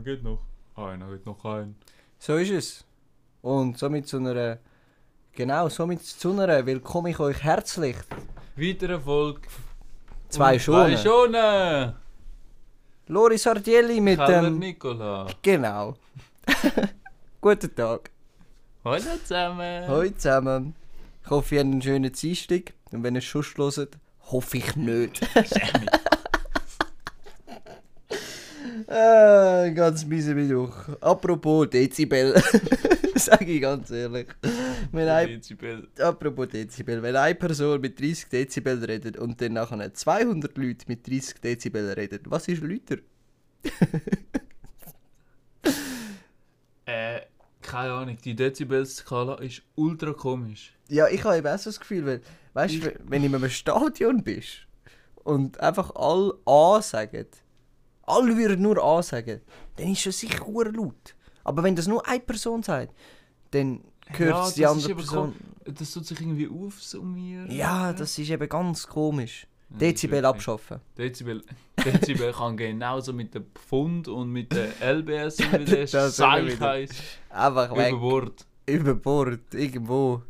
Einer 0.00 0.16
geht 0.16 0.22
noch. 0.24 0.40
Einer 0.76 1.10
geht 1.10 1.26
noch 1.26 1.44
ein. 1.44 1.76
So 2.18 2.36
ist 2.36 2.50
es. 2.50 2.84
Und 3.42 3.76
somit 3.76 4.08
zu 4.08 4.16
einer. 4.16 4.58
Genau, 5.32 5.68
somit 5.68 6.02
zu 6.02 6.32
einer 6.32 6.64
willkomme 6.64 7.10
ich 7.10 7.20
euch 7.20 7.42
herzlich. 7.42 7.96
Weiter 8.56 8.88
Erfolg. 8.88 9.46
Zwei 10.30 10.58
Zwei 10.58 10.96
schon. 10.96 10.96
Schonen. 10.96 11.92
Lori 13.08 13.36
Sardielli 13.36 14.00
mit 14.00 14.18
Keller 14.18 14.42
dem. 14.44 14.58
Nicola. 14.58 15.26
Genau. 15.42 15.96
Guten 17.42 17.74
Tag. 17.74 18.10
Hallo 18.82 19.02
zusammen. 19.22 19.86
Hallo 19.86 20.10
zusammen. 20.12 20.74
Ich 21.24 21.30
hoffe, 21.30 21.56
ihr 21.56 21.60
habt 21.60 21.72
einen 21.72 21.82
schönen 21.82 22.10
Dienstag. 22.10 22.72
Und 22.90 23.02
wenn 23.02 23.16
ihr 23.16 23.20
Schuss 23.20 23.54
hört, 23.58 23.98
hoffe 24.30 24.56
ich 24.56 24.76
nicht. 24.76 25.20
äh, 28.86 29.72
ganz 29.72 30.04
miese 30.04 30.34
Mittwoch. 30.34 30.74
Apropos 31.00 31.68
Dezibel. 31.70 32.34
Sage 33.14 33.44
ich 33.46 33.60
ganz 33.60 33.90
ehrlich. 33.90 34.28
Wenn 34.92 35.08
ein, 35.08 35.28
Dezibel. 35.28 35.88
apropos 35.98 36.48
Dezibel. 36.48 37.02
Wenn 37.02 37.16
eine 37.16 37.34
Person 37.34 37.80
mit 37.80 37.98
30 38.00 38.28
Dezibel 38.28 38.82
redet 38.84 39.16
und 39.16 39.40
dann 39.40 39.54
nachher 39.54 39.92
200 39.92 40.56
Leute 40.56 40.84
mit 40.88 41.06
30 41.06 41.40
Dezibel 41.40 41.90
reden, 41.92 42.20
was 42.26 42.48
ist 42.48 42.62
lauter? 42.62 42.96
Äh, 46.86 47.20
keine 47.62 47.92
Ahnung. 47.92 48.18
Die 48.24 48.34
Dezibel-Skala 48.34 49.36
ist 49.36 49.62
ultra 49.76 50.12
komisch. 50.12 50.72
Ja, 50.88 51.06
ich 51.06 51.22
habe 51.22 51.36
eben 51.36 51.46
auch 51.46 51.58
so 51.58 51.70
das 51.70 51.78
Gefühl, 51.78 52.04
weil, 52.04 52.20
weißt 52.54 52.74
du, 52.74 52.92
wenn 53.04 53.22
du 53.22 53.28
in 53.28 53.34
einem 53.36 53.48
Stadion 53.48 54.24
bist 54.24 54.66
und 55.22 55.60
einfach 55.60 55.94
alle 55.94 56.34
A 56.46 56.82
sagen, 56.82 57.26
alle 58.10 58.36
würden 58.36 58.62
nur 58.62 58.82
A 58.82 59.02
sagen, 59.02 59.40
dann 59.76 59.92
ist 59.92 60.06
das 60.06 60.18
sicher 60.18 60.44
laut. 60.46 61.14
Aber 61.44 61.62
wenn 61.62 61.74
das 61.76 61.86
nur 61.86 62.06
eine 62.06 62.20
Person 62.20 62.62
sagt, 62.62 62.94
dann 63.50 63.82
hört 64.08 64.30
Ja, 64.30 64.46
es 64.46 64.54
die 64.54 64.66
andere 64.66 64.94
Person. 64.94 65.34
Das 65.64 65.92
tut 65.92 66.06
sich 66.06 66.20
irgendwie 66.20 66.48
aufsummieren. 66.48 67.50
Ja, 67.50 67.92
das 67.92 68.18
ist 68.18 68.30
eben 68.30 68.48
ganz 68.48 68.86
komisch. 68.86 69.46
Dezibel 69.68 70.24
abschaffen. 70.24 70.80
Dezibel, 70.98 71.44
Dezibel 71.84 72.32
kann 72.32 72.56
genauso 72.56 73.12
mit 73.12 73.34
dem 73.34 73.46
Pfund 73.54 74.08
und 74.08 74.30
mit 74.30 74.52
der 74.52 74.68
LBS 74.80 75.38
und 75.38 75.60
wie 75.60 75.64
der. 75.64 75.86
Einfach 77.30 77.76
weg. 77.76 77.92
Über 77.92 77.98
Bord. 78.00 78.46
Über 78.66 78.94
Bord. 78.94 79.54
Irgendwo. 79.54 80.22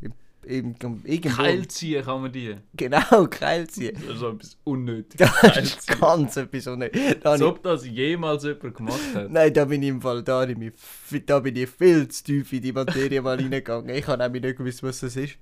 Im, 0.45 0.75
im, 0.83 1.03
irgendwo. 1.05 1.43
Keil 1.43 1.69
ziehen 1.69 2.03
kann 2.05 2.23
man 2.23 2.33
die. 2.33 2.57
Genau, 2.75 3.27
Keil 3.31 3.69
ziehen. 3.69 3.95
Das 4.07 4.17
ist 4.17 4.23
etwas 4.23 4.59
unnötig. 4.65 5.21
Das 5.43 5.57
ist 5.59 6.01
ganz 6.01 6.37
etwas 6.37 6.67
unnötig. 6.67 7.25
Als 7.25 7.43
ob 7.43 7.63
das 7.63 7.87
jemals 7.87 8.45
jemand 8.45 8.75
gemacht 8.75 9.15
hat. 9.15 9.31
Nein, 9.31 9.53
da 9.53 9.67
bin 9.67 9.83
ich 9.83 9.91
im 9.91 10.01
Fall 10.01 10.23
da, 10.23 10.47
bin 10.47 10.63
ich, 10.63 11.27
da 11.27 11.41
bin 11.41 11.57
ich 11.57 11.69
viel 11.69 12.09
zu 12.09 12.25
tief 12.25 12.53
in 12.53 12.63
die 12.63 12.73
Materie 12.73 13.21
mal 13.21 13.37
reingegangen. 13.41 13.95
Ich 13.95 14.07
habe 14.07 14.23
nämlich 14.23 14.43
nicht 14.43 14.59
gewusst, 14.59 14.83
was 14.83 15.01
das 15.01 15.17
ist. 15.17 15.37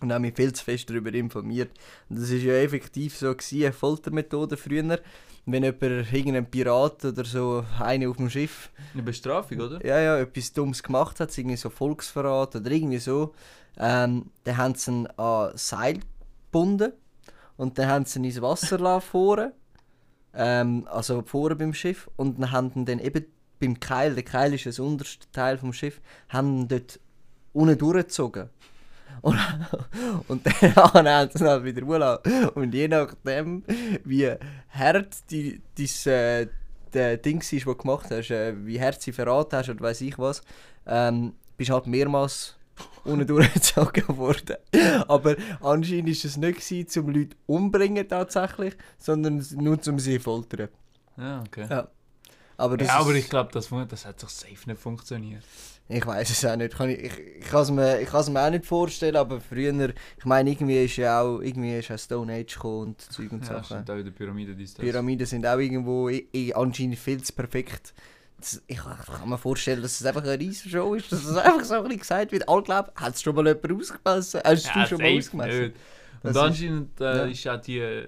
Und 0.00 0.12
habe 0.12 0.22
mich 0.22 0.34
viel 0.34 0.52
zu 0.52 0.64
fest 0.64 0.90
darüber 0.90 1.14
informiert. 1.14 1.70
Und 2.08 2.18
das 2.18 2.30
ist 2.30 2.42
ja 2.42 2.54
effektiv 2.54 3.16
so 3.16 3.32
gewesen, 3.32 3.62
eine 3.62 3.72
Foltermethode 3.72 4.56
früher. 4.56 4.98
Wenn 5.44 5.64
jemand, 5.64 6.12
irgendein 6.12 6.46
Pirat 6.48 7.04
oder 7.04 7.24
so, 7.24 7.64
einer 7.80 8.08
auf 8.08 8.16
dem 8.16 8.30
Schiff, 8.30 8.70
Eine 8.94 9.02
Bestrafung, 9.02 9.58
oder? 9.60 9.84
ja, 9.84 10.00
ja, 10.00 10.18
etwas 10.18 10.52
Dummes 10.52 10.82
gemacht 10.82 11.18
hat, 11.18 11.36
irgendwie 11.36 11.56
so 11.56 11.68
Volksverrat 11.68 12.54
oder 12.56 12.70
irgendwie 12.70 12.98
so, 12.98 13.34
ähm, 13.76 14.30
dann 14.44 14.56
haben 14.56 14.74
sie 14.76 14.90
ihn 14.92 15.06
an 15.16 15.50
Seil 15.56 15.98
gebunden 16.50 16.92
und 17.56 17.76
dann 17.78 17.88
haben 17.88 18.04
sie 18.04 18.20
ihn 18.20 18.24
ins 18.24 18.40
Wasser 18.40 18.78
lassen 18.78 19.04
vorne, 19.04 19.52
ähm, 20.34 20.86
also 20.88 21.22
vorne 21.22 21.56
beim 21.56 21.74
Schiff 21.74 22.08
und 22.16 22.38
dann 22.40 22.52
haben 22.52 22.70
sie 22.70 22.78
ihn 22.80 22.84
dann 22.86 22.98
eben 23.00 23.24
beim 23.58 23.80
Keil, 23.80 24.14
der 24.14 24.24
Keil 24.24 24.54
ist 24.54 24.66
das 24.66 24.78
unterste 24.78 25.26
Teil 25.32 25.58
vom 25.58 25.72
Schiff, 25.72 26.00
haben 26.28 26.68
dort 26.68 27.00
unten 27.52 27.78
durchgezogen. 27.78 28.48
Und, 29.20 29.38
und 30.28 30.46
dann 30.46 30.76
haben 30.76 31.30
sie 31.32 31.44
halt 31.44 31.64
wieder 31.64 31.82
hochgelassen. 31.86 32.48
Und 32.50 32.74
je 32.74 32.88
nachdem, 32.88 33.64
wie 34.04 34.32
hart 34.70 35.30
die, 35.30 35.60
dies, 35.76 36.06
äh, 36.06 36.48
der 36.92 37.16
Ding 37.18 37.40
war, 37.40 37.50
das 37.50 37.64
du 37.64 37.74
gemacht 37.74 38.06
hast, 38.10 38.30
äh, 38.30 38.54
wie 38.66 38.80
hart 38.80 39.00
sie 39.00 39.12
verraten 39.12 39.56
hast 39.56 39.68
oder 39.68 39.80
weiß 39.80 40.00
ich 40.02 40.18
was, 40.18 40.42
ähm, 40.86 41.34
bist 41.56 41.70
halt 41.70 41.86
mehrmals 41.86 42.56
unten 43.04 43.26
durchgezogen 43.26 44.16
worden. 44.16 44.56
Aber 45.08 45.36
anscheinend 45.60 46.08
war 46.08 46.12
es 46.12 46.36
nicht, 46.36 46.60
gewesen, 46.60 47.02
um 47.02 47.14
Leute 47.14 47.36
umbringen 47.46 48.08
tatsächlich, 48.08 48.74
sondern 48.98 49.44
nur 49.56 49.78
um 49.86 49.98
sie 49.98 50.18
foltern. 50.18 50.68
Ja, 51.16 51.42
okay. 51.46 51.66
Ja. 51.68 51.88
Aber 52.56 52.76
das 52.76 52.88
ja, 52.88 52.98
aber 52.98 53.14
ich 53.14 53.28
glaube, 53.28 53.50
das, 53.52 53.68
das 53.88 54.06
hat 54.06 54.20
sich 54.20 54.28
safe 54.30 54.68
nicht 54.70 54.80
funktioniert. 54.80 55.42
Ich 55.88 56.06
weiß 56.06 56.30
es 56.30 56.44
auch 56.44 56.56
nicht. 56.56 56.74
Kann 56.76 56.90
ich 56.90 56.98
ich, 57.00 57.18
ich 57.40 57.44
kann 57.48 57.62
es 57.62 57.70
mir, 57.70 58.00
ich 58.00 58.10
mir 58.12 58.40
auch 58.46 58.50
nicht 58.50 58.64
vorstellen, 58.66 59.16
aber 59.16 59.40
früher, 59.40 59.90
ich 60.18 60.24
meine, 60.24 60.50
irgendwie 60.50 60.84
ist 60.84 60.96
ja 60.96 61.20
auch, 61.20 61.40
irgendwie 61.40 61.76
ist 61.78 61.90
auch 61.90 61.98
Stone 61.98 62.32
Age 62.32 62.54
gekommen 62.54 62.82
und 62.88 63.00
Zeug 63.00 63.32
und 63.32 63.40
Ja, 63.46 63.62
Sachen. 63.62 63.78
auch 63.88 63.94
in 63.96 64.04
der 64.04 64.12
Pyramide 64.12 64.54
dies, 64.54 64.74
das. 64.74 64.84
Pyramiden 64.84 65.26
sind 65.26 65.46
auch 65.46 65.58
irgendwo 65.58 66.08
i- 66.08 66.28
i- 66.34 66.54
anscheinend 66.54 66.98
viel 66.98 67.22
zu 67.22 67.32
perfekt. 67.32 67.92
Das, 68.38 68.62
ich 68.66 68.76
kann 68.78 69.28
mir 69.28 69.38
vorstellen, 69.38 69.82
dass 69.82 70.00
es 70.00 70.06
einfach 70.06 70.22
eine 70.22 70.38
riesen 70.38 70.70
Show 70.70 70.94
ist, 70.94 71.10
dass 71.12 71.24
es 71.24 71.36
einfach 71.36 71.64
so 71.64 71.74
ein 71.74 71.82
bisschen 71.84 71.98
gesagt 72.00 72.32
wird. 72.32 72.48
Alle 72.48 72.62
glauben, 72.62 72.90
hat 72.96 73.14
es 73.14 73.22
schon 73.22 73.34
mal 73.34 73.46
jemand 73.46 73.72
ausgemessen? 73.72 74.40
Hast 74.44 74.64
du 74.66 74.78
Ja, 74.78 74.86
schon 74.86 74.98
mal 74.98 75.18
ausgemessen? 75.18 75.60
nicht. 75.62 75.76
Das 76.22 76.36
Und 76.36 76.42
ist- 76.42 76.48
anscheinend 76.48 77.00
äh, 77.00 77.04
ja. 77.04 77.24
ist 77.24 77.48
auch 77.48 77.60
die, 77.60 78.06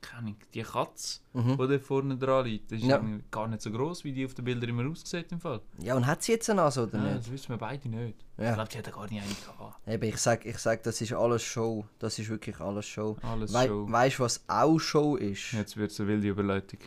keine 0.00 0.34
die 0.54 0.62
Katze, 0.62 1.20
Mhm. 1.32 1.58
die 1.58 1.68
da 1.68 1.78
vorne 1.78 2.16
dran 2.16 2.44
liegt, 2.46 2.70
das 2.72 2.80
ist 2.80 2.86
Ja. 2.86 3.02
gar 3.30 3.48
nicht 3.48 3.62
so 3.62 3.70
groß, 3.70 4.04
wie 4.04 4.12
die 4.12 4.24
auf 4.26 4.34
den 4.34 4.44
Bildern 4.44 4.70
immer 4.70 4.90
aussieht 4.90 5.30
im 5.32 5.40
Fall. 5.40 5.60
Ja, 5.78 5.94
und 5.96 6.06
hat 6.06 6.22
sie 6.22 6.32
jetzt 6.32 6.48
eine 6.50 6.60
Nase 6.62 6.82
oder 6.86 6.98
Ja, 6.98 7.04
nicht? 7.04 7.18
das 7.18 7.30
wissen 7.30 7.48
wir 7.50 7.56
beide 7.58 7.88
nicht. 7.88 8.18
Ich 8.36 8.44
Ja. 8.44 8.54
glaube, 8.54 8.68
die 8.70 8.78
hat 8.78 8.86
ja 8.86 8.92
gar 8.92 9.08
nicht 9.08 9.22
eine 9.22 9.34
gehabt. 9.34 9.88
Eben, 9.88 10.04
ich 10.04 10.16
sag, 10.18 10.44
ich 10.46 10.58
sag, 10.58 10.82
das 10.82 11.00
ist 11.00 11.12
alles 11.12 11.42
Show. 11.42 11.84
Das 11.98 12.18
ist 12.18 12.28
wirklich 12.28 12.58
alles 12.60 12.86
Show. 12.86 13.16
Alles 13.22 13.52
Wei 13.52 13.66
schon. 13.66 13.92
Weißt 13.92 14.18
du, 14.18 14.22
was 14.22 14.44
auch 14.48 14.78
Show 14.78 15.16
ist? 15.16 15.52
Jetzt 15.52 15.76
wird 15.76 15.90
es 15.90 16.00
eine 16.00 16.08
wilde 16.08 16.28
Überleitung. 16.28 16.80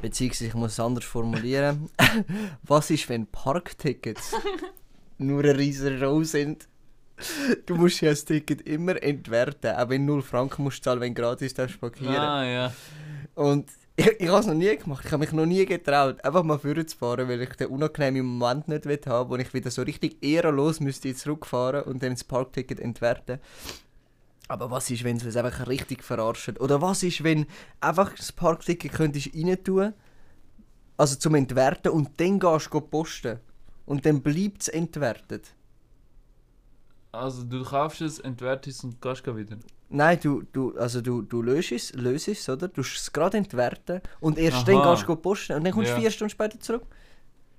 Beziehungsweise, 0.00 0.46
ich 0.46 0.54
muss 0.54 0.72
es 0.72 0.80
anders 0.80 1.04
formulieren. 1.04 1.90
Was 2.62 2.90
ist, 2.90 3.08
wenn 3.10 3.26
Parktickets 3.26 4.32
nur 5.18 5.40
eine 5.44 5.56
riesige 5.58 5.98
Show 5.98 6.22
sind? 6.24 6.66
Du 7.66 7.76
musst 7.76 8.00
ja 8.00 8.10
das 8.10 8.24
Ticket 8.24 8.62
immer 8.62 9.02
entwerten, 9.02 9.76
auch 9.76 9.88
wenn 9.88 10.06
du 10.06 10.14
0 10.14 10.22
Franken 10.22 10.64
musst 10.64 10.82
zahlen, 10.84 11.00
wenn 11.00 11.14
du 11.14 11.22
gratis 11.22 11.54
darfst 11.54 11.80
parkieren. 11.80 12.14
Ah, 12.16 12.44
ja. 12.44 12.72
Und 13.34 13.70
ich, 13.96 14.06
ich 14.20 14.28
habe 14.28 14.40
es 14.40 14.46
noch 14.46 14.54
nie 14.54 14.76
gemacht. 14.76 15.04
Ich 15.04 15.12
habe 15.12 15.20
mich 15.20 15.32
noch 15.32 15.46
nie 15.46 15.64
getraut, 15.66 16.24
einfach 16.24 16.42
mal 16.42 16.58
vorzufahren, 16.58 17.28
weil 17.28 17.42
ich 17.42 17.54
den 17.56 17.68
unangenehmen 17.68 18.24
Moment 18.24 18.68
nicht 18.68 18.86
will 18.86 19.00
haben, 19.06 19.30
wo 19.30 19.36
ich 19.36 19.52
wieder 19.52 19.70
so 19.70 19.82
richtig 19.82 20.22
ehrenlos 20.22 20.80
müsste 20.80 21.14
zurückfahren 21.14 21.82
und 21.84 22.02
dann 22.02 22.12
das 22.12 22.24
Parkticket 22.24 22.80
entwerten. 22.80 23.38
Aber 24.48 24.70
was 24.70 24.90
ist, 24.90 25.04
wenn 25.04 25.18
sie 25.18 25.28
es 25.28 25.36
einfach 25.36 25.66
richtig 25.66 26.02
verarschen? 26.02 26.56
Oder 26.56 26.82
was 26.82 27.02
ist, 27.02 27.22
wenn 27.22 27.46
einfach 27.80 28.14
das 28.14 28.32
Parkticket 28.32 28.92
könntest 28.92 29.30
rein 29.34 29.62
tun, 29.62 29.92
also 30.96 31.16
zum 31.16 31.34
Entwerten 31.34 31.92
und 31.92 32.20
dann 32.20 32.38
gehst 32.38 32.72
du 32.72 32.80
posten 32.80 33.40
und 33.86 34.04
dann 34.04 34.22
bleibt 34.22 34.62
es 34.62 34.68
entwertet? 34.68 35.54
Also, 37.12 37.44
du 37.44 37.62
kaufst 37.62 38.00
es, 38.00 38.18
entwertest 38.20 38.78
es 38.78 38.84
und 38.84 39.00
gehst 39.02 39.26
wieder. 39.26 39.56
Nein, 39.90 40.18
du, 40.22 40.42
du, 40.52 40.74
also 40.78 41.02
du, 41.02 41.20
du 41.20 41.42
löst 41.42 41.70
es, 41.72 41.92
löst 41.92 42.28
es, 42.28 42.48
oder? 42.48 42.68
Du 42.68 42.80
musst 42.80 42.96
es 42.96 43.12
gerade 43.12 43.36
entwerten 43.36 44.00
und 44.20 44.38
erst 44.38 44.66
Aha. 44.68 44.82
dann 44.82 44.82
gehst 44.94 45.06
du 45.06 45.16
posten 45.16 45.52
und 45.52 45.64
dann 45.64 45.72
kommst 45.74 45.90
du 45.90 45.94
Ja. 45.94 46.00
vier 46.00 46.10
Stunden 46.10 46.30
später 46.30 46.58
zurück. 46.58 46.84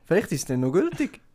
Vielleicht 0.06 0.32
ist 0.32 0.40
es 0.42 0.46
dann 0.46 0.62
noch 0.62 0.72
gültig. 0.72 1.22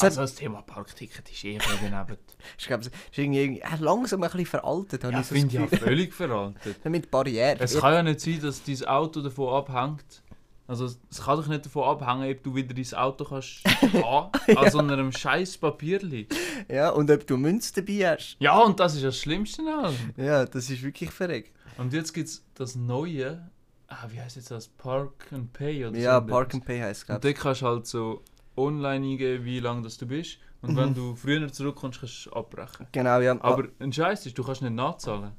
Also, 0.00 0.22
das 0.22 0.34
Thema 0.34 0.60
Parkticket 0.62 1.30
ist 1.30 1.44
eh 1.44 1.56
daneben. 1.80 2.18
ich 2.58 2.66
glaube, 2.66 2.80
es 2.80 2.88
ist 2.88 2.94
irgendwie 3.16 3.60
äh, 3.60 3.76
langsam 3.78 4.24
ein 4.24 4.28
bisschen 4.28 4.46
veraltet, 4.46 5.04
ja, 5.04 5.20
ich 5.20 5.26
finde 5.26 5.54
ja 5.54 5.66
völlig 5.68 6.12
veraltet. 6.12 6.84
Mit 6.90 7.12
Barrieren. 7.12 7.58
Es 7.60 7.78
kann 7.78 7.94
ja 7.94 8.02
nicht 8.02 8.18
sein, 8.20 8.40
dass 8.40 8.64
dein 8.64 8.84
Auto 8.86 9.20
davon 9.22 9.54
abhängt. 9.54 10.23
Also 10.66 10.86
es 10.86 11.22
kann 11.22 11.36
doch 11.36 11.46
nicht 11.46 11.66
davon 11.66 11.84
abhängen, 11.84 12.30
ob 12.34 12.42
du 12.42 12.54
wieder 12.54 12.72
dein 12.74 12.94
Auto 12.98 13.24
kannst 13.24 13.62
haben, 14.02 14.30
an 14.56 14.70
so 14.70 14.78
einem 14.78 15.12
scheiß 15.12 15.58
Papierli. 15.58 16.26
Ja, 16.70 16.88
und 16.90 17.10
ob 17.10 17.26
du 17.26 17.36
Münze 17.36 17.74
dabei 17.74 18.12
hast. 18.14 18.36
Ja, 18.38 18.58
und 18.60 18.80
das 18.80 18.94
ist 18.94 19.04
das 19.04 19.18
Schlimmste 19.18 19.62
an 19.62 19.84
allem. 19.84 20.14
Ja, 20.16 20.44
das 20.46 20.70
ist 20.70 20.82
wirklich 20.82 21.10
verreckt. 21.10 21.52
Und 21.76 21.92
jetzt 21.92 22.12
gibt 22.14 22.28
es 22.28 22.44
das 22.54 22.76
neue, 22.76 23.50
ah, 23.88 24.06
wie 24.08 24.20
heißt 24.20 24.36
jetzt 24.36 24.50
das? 24.50 24.68
Park 24.68 25.26
and 25.32 25.52
Pay 25.52 25.84
oder 25.86 25.98
Ja, 25.98 26.20
so. 26.20 26.26
Park 26.26 26.54
and 26.54 26.64
Pay 26.64 26.80
heisst 26.80 27.04
es, 27.08 27.14
Und 27.14 27.22
dort 27.24 27.34
kannst 27.36 27.60
du 27.62 27.66
halt 27.66 27.86
so 27.86 28.22
online 28.56 29.04
eingeben, 29.06 29.44
wie 29.44 29.60
lange 29.60 29.82
das 29.82 29.98
du 29.98 30.06
bist. 30.06 30.38
Und 30.62 30.76
wenn 30.76 30.90
Mhm. 30.90 30.94
du 30.94 31.14
früher 31.14 31.52
zurückkommst, 31.52 32.00
kannst 32.00 32.24
du 32.26 32.32
abbrechen. 32.32 32.86
Genau, 32.92 33.20
ja. 33.20 33.36
Aber 33.42 33.64
ein 33.80 33.92
Scheiß 33.92 34.24
ist, 34.24 34.38
du 34.38 34.42
kannst 34.42 34.62
nicht 34.62 34.72
nachzahlen. 34.72 35.32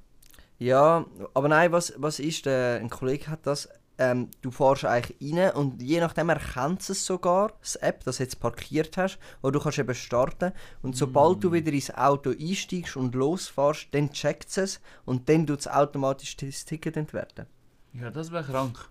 Ja, 0.60 1.06
aber 1.34 1.48
nein, 1.50 1.72
was, 1.72 1.94
was 1.98 2.20
ist, 2.20 2.46
äh, 2.48 2.78
ein 2.78 2.90
Kollege 2.92 3.28
hat 3.28 3.48
das, 3.48 3.68
ähm, 3.98 4.30
du 4.42 4.52
fährst 4.52 4.86
eigentlich 4.86 5.34
rein 5.36 5.52
und 5.56 5.82
je 5.82 6.00
nachdem 6.00 6.30
erkennt 6.30 6.88
es 6.90 7.06
sogar, 7.06 7.54
das 7.62 7.76
App, 7.78 8.04
dass 8.04 8.18
du 8.18 8.24
jetzt 8.24 8.40
parkiert 8.40 8.98
hast, 8.98 9.18
oder 9.42 9.54
du 9.54 9.60
kannst 9.60 9.80
eben 9.80 9.96
starten 9.96 10.52
und 10.82 10.96
sobald 10.96 11.44
du 11.44 11.52
wieder 11.52 11.72
ins 11.72 11.94
Auto 11.96 12.32
einsteigst 12.32 12.98
und 12.98 13.16
losfährst, 13.16 13.88
dann 13.92 14.12
checkt 14.12 14.58
es 14.58 14.82
und 15.06 15.30
dann 15.30 15.48
tut 15.48 15.60
es 15.60 15.68
automatisch 15.68 16.36
das 16.38 16.66
Ticket 16.66 16.98
entwerten. 16.98 17.46
Ja, 17.94 18.10
das 18.12 18.32
wäre 18.32 18.44
krank. 18.44 18.90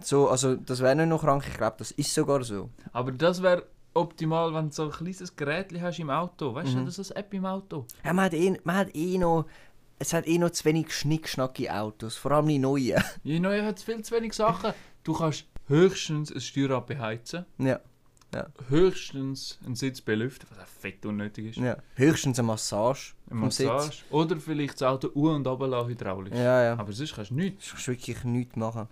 So, 0.00 0.28
also 0.28 0.56
das 0.56 0.80
wäre 0.80 0.96
nicht 0.96 1.08
noch 1.08 1.22
krank, 1.22 1.44
ich 1.48 1.56
glaube, 1.56 1.76
das 1.78 1.90
ist 1.92 2.12
sogar 2.12 2.42
so. 2.42 2.70
Aber 2.92 3.12
das 3.12 3.42
wäre 3.42 3.66
optimal, 3.94 4.52
wenn 4.54 4.68
du 4.68 4.74
so 4.74 4.84
ein 4.84 4.90
kleines 4.90 5.36
Gerät 5.36 5.68
hast 5.80 5.98
im 5.98 6.10
Auto. 6.10 6.54
Weißt 6.54 6.74
du, 6.74 6.78
Mhm. 6.78 6.86
das 6.86 6.98
ist 6.98 7.12
eine 7.12 7.20
App 7.24 7.34
im 7.34 7.44
Auto. 7.46 7.86
Ja, 8.04 8.12
man, 8.12 8.24
hat 8.26 8.34
eh, 8.34 8.58
man 8.64 8.76
hat 8.76 8.96
eh 8.96 9.18
noch, 9.18 9.46
es 9.98 10.12
hat 10.12 10.26
eh 10.26 10.38
noch 10.38 10.50
zu 10.50 10.64
wenig 10.64 10.92
schnickschnackige 10.92 11.74
Autos, 11.74 12.16
vor 12.16 12.32
allem 12.32 12.48
die 12.48 12.58
neuen. 12.58 13.02
Je 13.22 13.38
neuer 13.40 13.64
hat 13.64 13.80
viel 13.80 14.02
zu 14.02 14.14
wenig 14.14 14.32
Sachen. 14.34 14.72
Du 15.04 15.12
kannst 15.14 15.46
höchstens 15.68 16.32
ein 16.32 16.40
Steuerrad 16.40 16.86
beheizen, 16.86 17.44
ja, 17.58 17.80
höchstens 18.68 19.58
einen 19.64 19.76
Sitz 19.76 20.00
belüften, 20.00 20.48
was 20.50 20.58
auch 20.58 20.66
fett 20.66 21.04
unnötig 21.04 21.46
ist. 21.46 21.56
ja. 21.58 21.76
Höchstens 21.96 22.38
eine 22.38 22.46
Massage 22.46 23.12
Eine 23.30 23.40
vom 23.40 23.50
Sitz. 23.50 23.66
Massage. 23.68 24.02
Oder 24.10 24.36
vielleicht 24.38 24.74
das 24.80 24.82
Auto 24.88 25.08
u- 25.14 25.28
und 25.30 25.46
runterlassen 25.46 25.90
hydraulisch. 25.90 26.34
Ja, 26.34 26.62
ja. 26.62 26.78
Aber 26.78 26.92
sonst 26.92 27.14
kannst 27.14 27.30
du 27.30 27.34
nichts. 27.34 27.66
Du 27.66 27.72
kannst 27.72 27.88
wirklich 27.88 28.24
nichts 28.24 28.56
machen. 28.56 28.88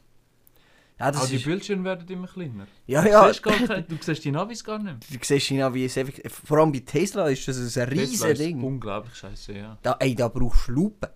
Ja, 1.01 1.11
das 1.11 1.23
Aber 1.23 1.29
die 1.31 1.37
ist, 1.37 1.45
Bildschirme 1.45 1.85
werden 1.85 2.07
immer 2.09 2.27
kleiner. 2.29 2.67
ja, 2.87 3.01
Du, 3.03 3.09
ja. 3.09 3.27
siehst 3.29 3.43
gar 3.43 3.55
du 3.59 3.97
siehst 4.01 4.25
die 4.25 4.31
Navis 4.31 4.63
gar 4.63 4.79
nicht. 4.79 4.99
Du 5.11 5.19
siehst 5.23 5.51
auch, 5.53 5.75
es 5.75 5.97
effektiv... 5.97 6.43
Vor 6.45 6.59
allem 6.59 6.71
bei 6.73 6.81
Tesla 6.81 7.27
ist 7.29 7.49
das 7.49 7.77
ein 7.79 7.89
riesiges 7.89 8.23
ist 8.23 8.39
Ding. 8.41 8.63
Unglaublich 8.63 9.15
scheiße, 9.15 9.53
ja. 9.55 9.79
Da, 9.83 9.97
ey, 9.99 10.15
da 10.15 10.29
brauchst 10.29 10.69
du 10.69 10.73
Lupe. 10.73 11.11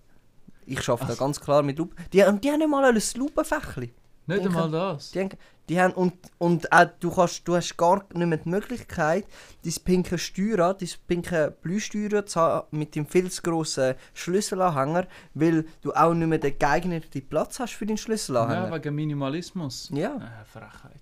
Ich 0.65 0.89
arbeite 0.89 1.11
da 1.11 1.15
ganz 1.15 1.39
klar 1.39 1.61
mit 1.61 1.77
Lupe. 1.77 1.95
Die, 2.11 2.17
die 2.17 2.23
haben 2.23 2.39
nicht 2.41 2.67
mal 2.69 2.83
ein 2.83 2.99
Lupenfächli. 3.15 3.93
Nicht 4.27 4.45
einmal 4.47 4.71
das. 4.71 5.11
Die, 5.11 5.19
haben- 5.19 5.29
die 5.69 5.79
haben, 5.81 5.93
und, 5.93 6.13
und 6.37 6.71
auch, 6.71 6.85
du, 6.99 7.09
kannst, 7.11 7.47
du 7.47 7.55
hast 7.55 7.75
gar 7.77 8.03
nicht 8.13 8.27
mehr 8.27 8.37
die 8.37 8.49
Möglichkeit, 8.49 9.25
dein 9.63 9.73
pinke 9.83 10.17
Steuerrad, 10.17 10.81
dein 10.81 10.89
pinke 11.07 11.55
Blühsteuerrad 11.61 12.29
zu 12.29 12.39
haben 12.39 12.67
mit 12.77 12.95
dem 12.95 13.07
viel 13.07 13.31
zu 13.31 13.41
grossen 13.41 13.95
Schlüsselanhänger, 14.13 15.07
weil 15.33 15.65
du 15.81 15.93
auch 15.93 16.13
nicht 16.13 16.27
mehr 16.27 16.37
den 16.37 16.57
geeigneten 16.59 17.27
Platz 17.27 17.59
hast 17.59 17.73
für 17.73 17.85
deinen 17.85 17.97
Ja, 17.97 18.03
Schlüsselanhänger. 18.03 18.73
wegen 18.75 18.95
Minimalismus. 18.95 19.89
Ja, 19.93 20.15
Äh, 20.17 20.45
Frechheit. 20.45 20.99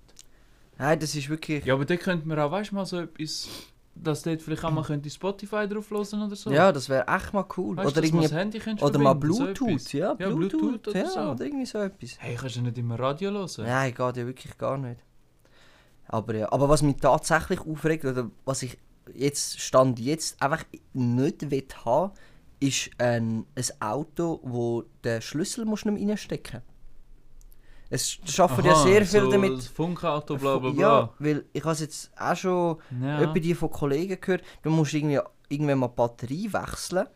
Nein, 0.78 1.00
das 1.00 1.14
ist 1.16 1.30
wirklich... 1.30 1.64
Ja, 1.66 1.76
aber 1.76 1.86
da 1.86 1.96
könnte 1.98 2.28
man 2.28 2.40
auch, 2.40 2.52
weißt 2.52 2.72
du 2.72 2.76
mal, 2.76 2.86
so 2.86 3.00
etwas, 3.00 3.48
dass 3.96 4.24
dort 4.24 4.42
vielleicht 4.42 4.64
auch 4.64 4.72
mal 4.72 4.84
könnte 4.84 5.10
Spotify 5.10 5.68
drauf 5.68 5.90
hören 5.92 6.24
oder 6.24 6.36
so. 6.36 6.52
Ja, 6.52 6.72
das 6.72 6.90
wäre 6.90 7.08
echt 7.08 7.34
mal 7.34 7.46
cool. 7.58 7.78
Weißt, 7.78 7.96
oder 7.98 8.04
irgendwie, 8.06 8.28
Handy 8.28 8.60
oder 8.82 9.00
mal 9.00 9.12
verbinden, 9.12 9.36
so 9.36 9.44
Bluetooth, 9.44 9.70
etwas. 9.70 9.92
ja, 9.94 10.16
Ja, 10.20 10.30
Bluetooth, 10.30 10.60
Bluetooth 10.60 10.88
oder 10.88 11.00
ja, 11.00 11.10
so. 11.10 11.20
oder 11.20 11.46
irgendwie 11.46 11.66
so 11.66 11.78
etwas. 11.80 12.16
Hey, 12.20 12.36
kannst 12.36 12.56
du 12.56 12.62
nicht 12.62 12.78
immer 12.78 13.00
Radio 13.00 13.32
hören? 13.32 13.50
Nein, 13.58 13.94
geht 13.94 14.18
ja 14.18 14.26
wirklich 14.26 14.58
gar 14.58 14.78
nicht. 14.78 15.00
Aber 16.08 16.36
ja, 16.36 16.52
aber 16.52 16.70
was 16.70 16.82
mich 16.82 16.98
tatsächlich 16.98 17.62
aufregt, 17.62 18.06
oder 18.06 18.30
was 18.46 18.64
ich 18.64 18.78
jetzt 19.14 19.60
stand 19.60 20.00
jetzt 20.00 20.42
einfach 20.42 20.64
nicht 20.94 21.50
will 21.52 21.68
haben, 21.86 22.14
ist 22.60 22.92
ein, 22.98 23.46
ein 23.56 23.82
Auto, 23.82 24.40
wo 24.44 24.84
der 25.04 25.22
Schlüssel 25.22 25.66
musst 25.66 25.86
du 25.86 25.92
nicht 25.92 26.10
reinstecken 26.10 26.62
Es 27.94 28.18
schaffen 28.26 28.66
ja 28.66 28.76
sehr 28.76 29.06
viel 29.06 29.22
so 29.22 29.32
damit. 29.32 29.58
Das 29.58 29.68
Funkauto, 29.68 30.36
bla 30.38 30.58
bla 30.58 30.72
bla. 30.72 30.82
Ja, 30.82 31.10
weil 31.20 31.46
ich 31.54 31.64
habe 31.64 31.78
jetzt 31.78 32.12
auch 32.18 32.36
schon 32.36 32.78
Ja. 33.02 33.26
die 33.28 33.54
von 33.54 33.70
Kollegen 33.70 34.20
gehört, 34.20 34.42
du 34.64 34.72
musst 34.72 34.94
irgendwie 34.94 35.20
irgendwann 35.48 35.78
mal 35.78 35.88
die 35.90 35.96
Batterie 35.96 36.52
wechseln. 36.52 37.08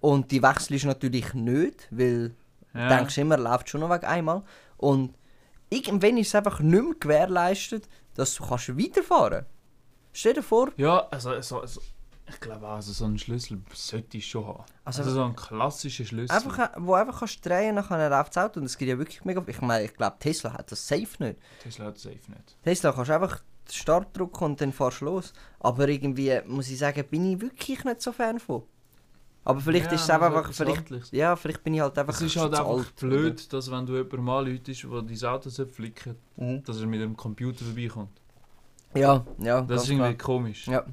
Und 0.00 0.30
die 0.32 0.42
wechselst 0.42 0.82
du 0.82 0.88
natürlich 0.88 1.32
nicht, 1.34 1.86
weil 1.90 2.34
ja. 2.74 2.88
Du 2.88 2.96
denkst 2.96 3.18
immer, 3.18 3.36
läuft 3.36 3.68
schon 3.68 3.80
noch 3.80 3.90
wegen 3.90 4.04
einmal. 4.04 4.42
Und 4.76 5.14
irgendwann 5.70 6.16
ist 6.16 6.28
es 6.28 6.34
einfach 6.34 6.58
nicht 6.60 6.82
mehr 6.84 6.94
gewährleistet, 6.98 7.88
dass 8.14 8.34
du 8.34 8.44
kannst 8.44 8.76
weiterfahren 8.76 9.46
Stell 10.12 10.34
dir 10.34 10.42
vor, 10.42 10.70
Ja, 10.76 11.06
also, 11.10 11.30
also, 11.30 11.60
also 11.60 11.80
ich 12.26 12.40
glaube 12.40 12.66
auch, 12.66 12.74
also 12.76 12.92
so 12.92 13.04
einen 13.04 13.18
Schlüssel 13.18 13.60
sollte 13.72 14.16
ich 14.18 14.26
schon 14.26 14.46
haben. 14.46 14.64
Also- 14.84 15.02
Also, 15.02 15.14
so 15.14 15.24
einen 15.24 15.36
klassischen 15.36 16.06
Schlüssel. 16.06 16.34
einfach, 16.34 16.70
wo 16.78 16.94
einfach 16.94 17.18
kannst 17.20 17.44
drehen 17.44 17.74
kannst, 17.76 17.90
dann 17.90 18.10
läuft 18.10 18.34
das 18.36 18.44
Auto. 18.44 18.60
Und 18.60 18.66
es 18.66 18.78
gibt 18.78 18.88
ja 18.88 18.98
wirklich 18.98 19.24
mega... 19.24 19.42
Ich 19.46 19.60
meine, 19.60 19.84
ich 19.84 19.94
glaube, 19.94 20.16
Tesla 20.18 20.52
hat 20.54 20.70
das 20.72 20.86
safe 20.86 21.06
nicht. 21.22 21.38
Tesla 21.62 21.86
hat 21.86 21.98
safe 21.98 22.16
nicht. 22.28 22.56
Tesla 22.62 22.92
kannst 22.92 23.10
du 23.10 23.14
einfach 23.14 23.38
den 23.68 23.72
Start 23.72 24.16
drücken 24.16 24.44
und 24.44 24.60
dann 24.60 24.72
fahrst 24.72 25.00
du 25.02 25.06
los. 25.06 25.32
Aber 25.60 25.88
irgendwie, 25.88 26.40
muss 26.46 26.70
ich 26.70 26.78
sagen, 26.78 27.04
bin 27.10 27.32
ich 27.32 27.40
wirklich 27.40 27.84
nicht 27.84 28.00
so 28.02 28.12
Fan 28.12 28.38
von. 28.40 28.62
Aber 29.46 29.60
vielleicht 29.60 29.86
Ja, 29.86 29.92
ist 29.92 30.04
es 30.04 30.10
einfach... 30.10 30.50
Vielleicht, 30.52 31.12
ja, 31.12 31.36
vielleicht 31.36 31.62
bin 31.62 31.74
ich 31.74 31.80
halt 31.82 31.98
einfach 31.98 32.14
Es 32.14 32.22
ist 32.22 32.36
halt 32.36 32.54
einfach 32.54 32.66
alt. 32.66 32.96
blöd, 32.96 33.52
dass 33.52 33.70
wenn 33.70 33.84
du 33.84 33.94
jemanden 33.96 34.22
mal 34.22 34.48
läutest, 34.48 34.84
der 34.84 35.02
dein 35.02 35.24
Auto 35.24 35.50
flicken 35.66 36.16
Mhm. 36.36 36.64
dass 36.64 36.80
er 36.80 36.86
mit 36.86 37.02
dem 37.02 37.14
Computer 37.14 37.64
vorbeikommt. 37.64 38.18
Ja, 38.94 39.24
ja. 39.38 39.60
Das 39.60 39.68
ganz 39.68 39.82
ist 39.82 39.90
irgendwie 39.90 40.14
klar. 40.14 40.26
komisch. 40.26 40.66
Ja. 40.68 40.84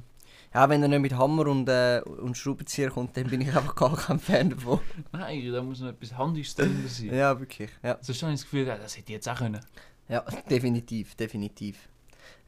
Ja, 0.54 0.68
wenn 0.68 0.82
er 0.82 0.88
nicht 0.88 1.00
mit 1.00 1.14
Hammer 1.14 1.46
und, 1.46 1.68
äh, 1.68 2.02
und 2.04 2.36
Schraubenzieher 2.36 2.90
kommt, 2.90 3.16
dann 3.16 3.28
bin 3.28 3.40
ich 3.40 3.48
einfach 3.48 3.74
gar 3.74 3.96
kein 3.96 4.18
Fan 4.18 4.50
davon. 4.50 4.80
Nein, 5.12 5.50
da 5.50 5.62
muss 5.62 5.80
noch 5.80 5.88
etwas 5.88 6.16
Handliches 6.16 6.54
drin 6.54 6.84
sein. 6.86 7.14
Ja, 7.14 7.38
wirklich. 7.38 7.70
Ja, 7.82 7.98
Sonst 8.00 8.22
habe 8.22 8.32
ich 8.32 8.40
das 8.40 8.50
Gefühl, 8.50 8.66
das 8.66 8.96
hätte 8.96 9.06
ich 9.12 9.14
jetzt 9.14 9.28
auch 9.28 9.36
können. 9.38 9.60
ja 10.08 10.20
definitiv, 10.50 11.14
definitiv. 11.14 11.88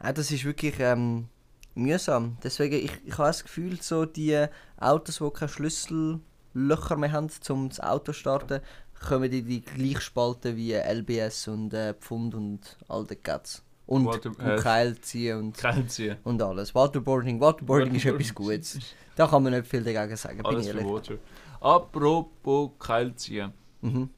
Ja, 0.03 0.13
das 0.13 0.31
ist 0.31 0.45
wirklich 0.45 0.75
ähm, 0.81 1.29
mühsam. 1.75 2.37
Deswegen, 2.43 2.77
ich, 2.77 2.93
ich 3.07 3.19
habe 3.19 3.29
das 3.29 3.43
Gefühl, 3.43 3.81
so 3.81 4.05
die 4.05 4.47
Autos, 4.79 5.19
die 5.19 5.31
keine 5.31 5.49
Schlüssellöcher 5.49 6.97
mehr 6.97 7.13
haben, 7.13 7.31
um 7.49 7.69
das 7.71 7.81
Auto 7.81 8.13
zu 8.13 8.19
starten, 8.19 8.61
kommen 9.01 9.33
in 9.33 9.47
die 9.47 9.63
gleiche 9.63 10.01
Spalte 10.01 10.57
wie 10.57 10.73
LBS 10.75 11.49
und 11.49 11.73
äh, 11.75 11.95
Pfund 11.95 12.35
und 12.35 12.77
all 12.89 13.07
die 13.07 13.17
Cats. 13.17 13.63
Und, 13.87 14.07
Water- 14.07 14.31
und 14.31 14.41
äh, 14.41 14.57
Keil 14.57 14.99
ziehen 15.01 15.39
und, 15.39 15.57
Kein 15.59 15.89
ziehen. 15.89 16.17
und 16.25 16.41
alles. 16.41 16.75
Waterboarding, 16.75 17.41
Waterboarding 17.41 17.95
ist 17.95 18.07
etwas 18.07 18.35
Gutes. 18.35 18.79
Da 19.15 19.27
kann 19.27 19.43
man 19.43 19.53
nicht 19.53 19.67
viel 19.67 19.83
dagegen 19.85 20.17
sagen, 20.17 20.39
bin 20.39 20.47
Alles 20.47 20.67
ehrlich. 20.67 20.85
Water. 20.87 21.15
Apropos 21.61 22.71
Keil 22.79 23.15
ziehen. 23.15 23.53
Mhm. 23.83 24.09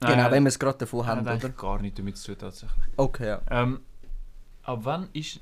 Genau, 0.00 0.30
wenn 0.30 0.42
wir 0.42 0.48
es 0.48 0.58
gerade 0.58 0.78
davon 0.78 1.06
haben, 1.06 1.26
hat 1.26 1.42
oder? 1.44 1.48
gar 1.50 1.80
nichts 1.80 1.96
damit 1.96 2.16
zu 2.16 2.32
tun, 2.32 2.38
tatsächlich. 2.38 2.84
Okay, 2.96 3.26
ja. 3.28 3.40
Ähm, 3.50 3.80
ab 4.64 4.80
wann 4.82 5.08
ist 5.12 5.40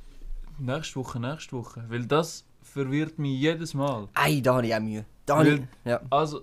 nächste 0.58 0.96
Woche, 0.96 1.18
nächste 1.18 1.56
Woche? 1.56 1.84
Weil 1.88 2.06
das 2.06 2.44
verwirrt 2.62 3.18
mich 3.18 3.40
jedes 3.40 3.74
Mal. 3.74 4.08
Ei, 4.14 4.40
da 4.40 4.54
habe 4.54 4.66
ich 4.66 4.74
auch 4.74 4.80
Mühe. 4.80 5.04
Da 5.26 5.38
habe 5.38 5.48
ich, 5.48 5.60
Weil- 5.60 5.68
ja. 5.84 6.00
Also, 6.10 6.42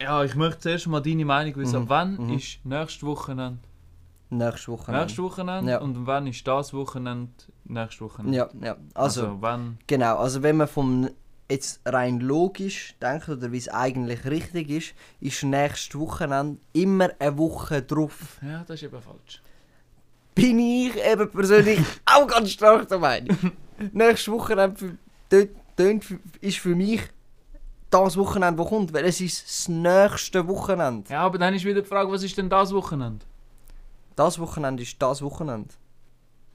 ja, 0.00 0.24
ich 0.24 0.34
möchte 0.34 0.60
zuerst 0.60 0.86
mal 0.88 1.00
deine 1.00 1.24
Meinung 1.24 1.54
wissen. 1.56 1.76
Mhm, 1.76 1.82
Ab 1.82 1.88
wann 1.88 2.16
mhm. 2.16 2.32
ist 2.34 2.64
nächste 2.64 3.06
Wochenende 3.06 3.58
Nächste 4.30 4.72
Woche. 4.72 4.92
nächste 4.92 5.22
Wochenende 5.22 5.72
Ja. 5.72 5.78
und 5.80 6.06
wann 6.06 6.26
ist 6.28 6.46
das 6.46 6.72
Wochenende 6.72 7.32
nächste 7.64 8.04
Wochenende? 8.04 8.36
Ja, 8.38 8.48
ja. 8.62 8.76
Also, 8.94 9.22
also 9.26 9.36
wann? 9.40 9.78
genau. 9.86 10.16
Also, 10.18 10.42
wenn 10.42 10.56
man 10.56 10.68
vom 10.68 11.10
jetzt 11.50 11.80
rein 11.84 12.20
logisch 12.20 12.94
denkt 13.02 13.28
oder 13.28 13.50
wie 13.50 13.58
es 13.58 13.68
eigentlich 13.68 14.24
richtig 14.24 14.70
ist, 14.70 14.94
ist 15.20 15.42
nächste 15.42 15.98
Wochenende 15.98 16.60
immer 16.72 17.10
eine 17.18 17.36
Woche 17.36 17.82
drauf. 17.82 18.38
Ja, 18.40 18.60
das 18.66 18.76
ist 18.76 18.84
eben 18.84 19.02
falsch. 19.02 19.42
Bin 20.34 20.58
ich 20.60 20.94
eben 21.04 21.28
persönlich 21.28 21.80
auch 22.06 22.26
ganz 22.28 22.50
stark 22.52 22.88
der 22.88 22.98
Meinung. 23.00 23.36
nächste 23.92 24.30
Wochenende 24.30 24.96
ist 26.40 26.58
für 26.58 26.74
mich 26.76 27.00
das 27.90 28.16
Wochenende, 28.16 28.62
das 28.62 28.68
kommt, 28.70 28.92
weil 28.92 29.04
es 29.06 29.20
ist 29.20 29.44
das 29.44 29.68
nächste 29.68 30.46
Wochenende. 30.46 31.10
Ja, 31.10 31.22
aber 31.22 31.38
dann 31.38 31.52
ist 31.54 31.64
wieder 31.64 31.82
die 31.82 31.88
Frage, 31.88 32.12
was 32.12 32.22
ist 32.22 32.38
denn 32.38 32.48
das 32.48 32.72
Wochenende? 32.72 33.26
Das 34.16 34.38
Wochenende 34.38 34.82
ist 34.82 35.00
das 35.00 35.22
Wochenende. 35.22 35.74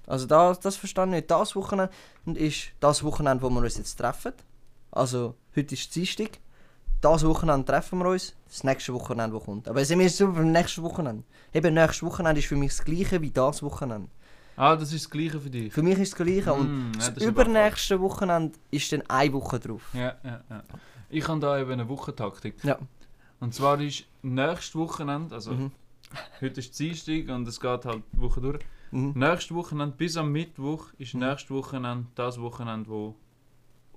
Also 0.08 0.26
das, 0.28 0.60
das 0.60 0.76
verstehe 0.78 1.06
ich 1.06 1.10
nicht. 1.10 1.32
Das 1.32 1.56
Wochenende 1.56 1.92
ist 2.34 2.68
das 2.80 3.04
Wochenende, 3.04 3.42
wo 3.44 3.50
wir 3.50 3.62
uns 3.62 3.78
jetzt 3.78 3.96
treffen. 3.96 4.34
Also 4.92 5.36
heute 5.56 5.74
ist 5.74 5.94
Dienstag. 5.96 6.40
Das 7.02 7.26
Wochenende 7.26 7.66
treffen 7.66 8.00
wir 8.00 8.10
uns. 8.10 8.36
Das 8.48 8.64
nächste 8.64 8.94
Wochenende, 8.94 9.36
das 9.38 9.46
kommt. 9.46 9.68
Aber 9.68 9.84
sind 9.84 10.00
wir 10.00 10.06
jetzt 10.06 10.20
beim 10.20 10.52
nächsten 10.52 10.84
Wochenende. 10.84 11.24
Eben, 11.54 11.74
nächstes 11.74 12.04
Wochenende 12.04 12.40
ist 12.40 12.48
für 12.48 12.56
mich 12.56 12.72
das 12.72 12.84
gleiche 12.86 13.22
wie 13.22 13.32
das 13.32 13.62
Wochenende. 13.64 14.10
Ah, 14.58 14.76
das 14.76 14.94
ist 14.94 15.06
das 15.06 15.10
Gleiche 15.12 15.40
für 15.42 15.50
dich. 15.50 15.74
Für 15.74 15.84
mich 15.84 15.98
ist 16.00 16.14
das 16.14 16.26
gleiche. 16.26 16.54
Und 16.54 16.92
Mm, 16.92 16.92
ja, 17.00 17.10
das, 17.12 17.24
übernächste 17.24 18.00
Wochenende 18.00 18.58
ist 18.72 18.90
dann 18.92 19.02
eine 19.10 19.34
Woche 19.34 19.60
drauf. 19.60 19.82
Ja, 19.94 20.16
ja, 20.24 20.42
ja. 20.50 20.64
Ich 21.10 21.28
habe 21.28 21.40
da 21.42 21.60
eben 21.60 21.72
eine 21.72 21.90
Wochentaktik. 21.90 22.64
Ja. 22.64 22.78
Und 23.42 23.54
zwar 23.54 23.80
ist 23.82 24.06
nächstes 24.22 24.76
Wochenende, 24.76 25.36
also 25.36 25.52
Mhm. 25.52 25.72
Heute 26.42 26.60
ist 26.60 26.78
Dienstag 26.80 27.30
und 27.30 27.48
es 27.48 27.60
geht 27.60 27.86
halt 27.86 28.04
die 28.14 28.22
Woche 28.22 28.42
durch. 28.42 28.60
Mhm. 28.92 29.14
Nächstes 29.16 29.54
Wochenende 29.56 29.96
bis 29.96 30.16
am 30.18 30.32
Mittwoch 30.32 30.88
ist 30.98 31.14
Mhm. 31.14 31.22
nächstes 31.22 31.52
Wochenende 31.52 32.08
das 32.16 32.40
Wochenende, 32.40 32.90
wo 32.90 33.16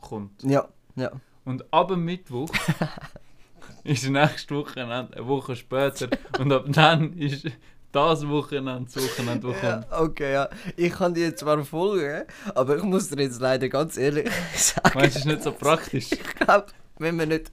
kommt. 0.00 0.42
Ja, 0.42 0.68
ja. 0.96 1.10
Und 1.44 1.64
ab 1.72 1.88
dem 1.88 2.04
Mittwoch 2.04 2.50
ist 3.84 4.08
nächstes 4.08 4.50
Wochenende 4.50 5.16
eine 5.16 5.26
Woche 5.26 5.56
später 5.56 6.08
und 6.38 6.52
ab 6.52 6.64
dann 6.68 7.12
ist 7.14 7.46
das 7.92 8.26
Wochenende 8.28 8.86
das 8.92 9.02
Wochenende, 9.02 9.48
wo 9.48 9.52
Ja, 9.52 9.84
okay, 9.90 10.32
ja. 10.34 10.48
Ich 10.76 10.92
kann 10.92 11.14
dir 11.14 11.34
zwar 11.34 11.64
folgen, 11.64 12.24
aber 12.54 12.76
ich 12.76 12.82
muss 12.82 13.08
dir 13.08 13.22
jetzt 13.22 13.40
leider 13.40 13.68
ganz 13.68 13.96
ehrlich 13.96 14.28
sagen. 14.54 14.90
Meinst 14.94 15.16
du, 15.16 15.18
es 15.20 15.24
ist 15.24 15.24
nicht 15.26 15.42
so 15.42 15.52
praktisch? 15.52 16.10
Ich 16.12 16.34
glaube, 16.34 16.66
wenn 16.98 17.16
man 17.16 17.28
nicht, 17.28 17.50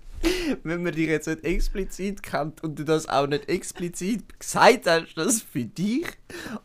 wenn 0.63 0.83
man 0.83 0.93
dich 0.93 1.07
jetzt 1.07 1.27
nicht 1.27 1.43
explizit 1.43 2.23
kennt 2.23 2.63
und 2.63 2.77
du 2.79 2.83
das 2.83 3.07
auch 3.07 3.27
nicht 3.27 3.49
explizit 3.49 4.39
gesagt 4.39 4.87
hast, 4.87 5.15
dass 5.15 5.41
für 5.41 5.65
dich 5.65 6.07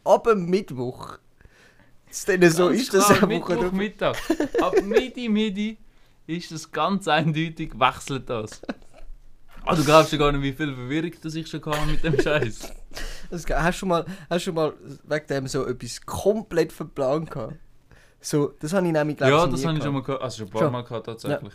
ab 0.05 0.25
dem 0.25 0.47
Mittwoch 0.47 1.19
es 2.11 2.25
dann 2.25 2.51
so 2.51 2.69
Ganz 2.69 2.81
ist, 2.81 2.95
das 2.95 3.09
Woche 3.11 3.27
Mittwoch. 3.27 3.73
Mittag. 3.73 4.17
Ab 4.61 4.83
Midi 4.83 5.29
Midi 5.29 5.79
ist 6.27 6.51
das 6.53 6.71
ganz 6.71 7.07
eindeutig, 7.09 7.79
wechselt 7.79 8.29
das. 8.29 8.63
Ah, 9.65 9.75
du 9.75 9.85
glaubst 9.85 10.11
ja 10.13 10.19
gar 10.19 10.33
nicht, 10.33 10.43
wie 10.43 10.53
viel 10.53 10.75
Verwirrung 10.75 11.13
das 11.23 11.35
ich 11.35 11.47
schon 11.47 11.65
hatte 11.65 11.87
mit 11.87 12.03
dem 12.03 12.19
Scheiß. 12.19 12.73
Hast 13.31 13.49
du 13.49 13.73
schon 13.73 13.89
mal, 13.91 14.05
hast 14.29 14.41
du 14.41 14.45
schon 14.47 14.55
mal 14.55 14.73
wegen 15.05 15.27
dem 15.27 15.47
so 15.47 15.67
etwas 15.67 16.01
komplett 16.01 16.73
verplant 16.73 17.31
gehabt? 17.31 17.57
So, 18.21 18.55
das 18.59 18.73
habe 18.73 18.87
ich 18.87 18.93
nämlich 18.93 19.17
glaube 19.17 19.33
Ja, 19.33 19.47
das 19.47 19.65
habe 19.65 19.79
ich 19.79 19.85
schon 19.85 19.95
mal 19.95 20.03
gehabt. 20.03 20.23
Also 20.23 20.39
schon 20.39 20.47
ein 20.47 20.51
paar 20.51 20.63
Schon? 20.63 20.73
Mal 20.73 20.83
gehabt, 20.83 21.07
tatsächlich. 21.07 21.53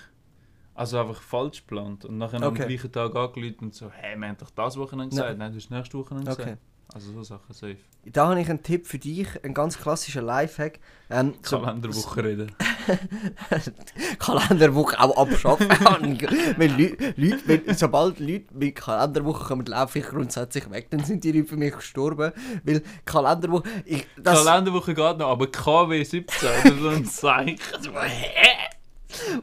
Also 0.76 1.00
einfach 1.00 1.22
falsch 1.22 1.62
geplant. 1.62 2.06
Und 2.06 2.18
nachher 2.18 2.38
Okay. 2.46 2.46
am 2.64 2.68
gleichen 2.68 2.92
Tag 2.92 3.16
angerufen 3.16 3.56
und 3.62 3.74
so, 3.74 3.90
hey, 3.90 4.16
wir 4.18 4.28
haben 4.28 4.38
doch 4.38 4.52
das 4.52 4.78
Wochenende 4.78 5.10
gesagt. 5.10 5.38
Nein, 5.38 5.52
du 5.52 5.58
hast 5.58 5.72
nächste 5.72 5.98
Wochenende 5.98 6.30
Okay. 6.32 6.44
gesagt. 6.44 6.62
Also 6.94 7.12
so 7.14 7.24
Sachen 7.24 7.52
safe. 7.52 7.78
Da 8.06 8.28
habe 8.28 8.40
ich 8.40 8.48
einen 8.48 8.62
Tipp 8.62 8.86
für 8.86 9.00
dich, 9.00 9.28
ein 9.44 9.56
ganz 9.56 9.78
klassischer 9.80 10.22
Lifehack. 10.22 10.80
Ähm, 11.10 11.34
so- 11.42 11.60
Kalenderwoche 11.60 12.24
reden. 12.24 12.52
Kalenderwoche 14.20 15.00
auch 15.00 15.18
abschaffen. 15.18 15.68
wenn 16.58 16.78
Leute, 16.78 17.14
Leute, 17.18 17.40
wenn, 17.48 17.76
sobald 17.76 18.20
Leute 18.20 18.54
mit 18.54 18.76
Kalenderwoche 18.76 19.46
kommen, 19.46 19.66
laufe 19.66 20.00
ich 20.00 20.06
grundsätzlich 20.06 20.70
weg. 20.70 20.88
Dann 20.92 21.04
sind 21.04 21.24
die 21.24 21.32
Leute 21.32 21.48
für 21.50 21.58
mich 21.58 21.74
gestorben. 21.74 22.32
Weil 22.64 22.84
Kalenderwoche. 23.06 23.64
Ich, 23.86 24.06
das, 24.22 24.44
Kalenderwoche 24.46 24.94
geht 24.94 25.18
noch, 25.18 25.30
aber 25.30 25.48
KW 25.48 26.04
17 26.04 26.50
oder 26.66 26.78
so 26.78 26.90
ein 26.90 27.06
Zeichen. 27.06 27.58